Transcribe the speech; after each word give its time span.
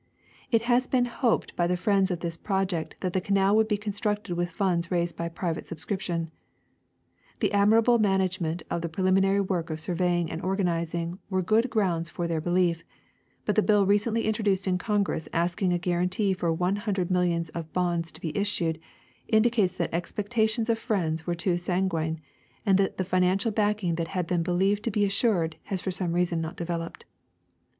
It 0.49 0.63
has 0.63 0.87
been 0.87 1.05
hoped 1.05 1.55
by 1.55 1.67
the 1.67 1.77
friends 1.77 2.09
of 2.09 2.21
this 2.21 2.35
project 2.35 2.95
that 3.01 3.13
the 3.13 3.21
canal 3.21 3.55
would 3.55 3.67
be 3.67 3.77
constructed 3.77 4.33
with 4.35 4.49
funds 4.49 4.89
raised 4.89 5.15
by 5.15 5.29
private 5.29 5.67
subscription. 5.67 6.31
The 7.39 7.53
admirable 7.53 7.99
management 7.99 8.63
of 8.67 8.81
the 8.81 8.89
pre 8.89 9.03
liminary 9.03 9.47
work 9.47 9.69
of 9.69 9.79
surveying 9.79 10.31
and 10.31 10.41
organization 10.41 11.19
were 11.29 11.43
good 11.43 11.69
grounds 11.69 12.09
for 12.09 12.25
their 12.27 12.41
belief; 12.41 12.83
but 13.45 13.55
the 13.55 13.61
bill 13.61 13.85
recently 13.85 14.25
introduced 14.25 14.67
in 14.67 14.79
Congress 14.79 15.29
ask 15.33 15.61
ing 15.61 15.71
a 15.71 15.77
guarantee 15.77 16.33
for 16.33 16.51
one 16.51 16.77
hundred 16.77 17.11
millions 17.11 17.49
of 17.49 17.71
bonds 17.71 18.11
to 18.13 18.21
be 18.21 18.35
issued, 18.35 18.79
indicates 19.27 19.75
that 19.75 19.93
expectations 19.93 20.67
of 20.67 20.79
friends 20.79 21.27
were 21.27 21.35
too 21.35 21.59
sanguine, 21.59 22.19
and 22.65 22.79
that 22.79 22.97
the 22.97 23.03
financial 23.03 23.51
backing 23.51 23.93
that 23.93 24.07
had 24.07 24.25
been 24.25 24.41
believed 24.41 24.81
to 24.81 24.89
be 24.89 25.05
assured 25.05 25.57
has 25.65 25.79
for 25.79 25.91
some 25.91 26.13
reason 26.13 26.41
not 26.41 26.55
been 26.55 26.65
developed. 26.65 27.05